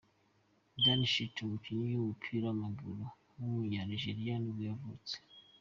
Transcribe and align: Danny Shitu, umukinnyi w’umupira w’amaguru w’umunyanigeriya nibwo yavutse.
Danny 0.83 1.05
Shitu, 1.13 1.39
umukinnyi 1.43 1.89
w’umupira 1.95 2.43
w’amaguru 2.47 3.03
w’umunyanigeriya 3.37 4.35
nibwo 4.39 4.63
yavutse. 4.69 5.15